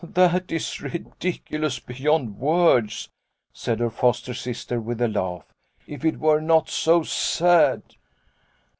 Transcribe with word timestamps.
"That 0.03 0.51
is 0.51 0.81
ridiculous 0.81 1.77
beyond 1.77 2.39
words," 2.39 3.09
said 3.53 3.79
her 3.79 3.91
foster 3.91 4.33
sister, 4.33 4.81
with 4.81 4.99
a 4.99 5.07
laugh, 5.07 5.45
"if 5.85 6.03
it 6.03 6.17
were 6.17 6.41
not 6.41 6.69
so 6.69 7.03
sad." 7.03 7.83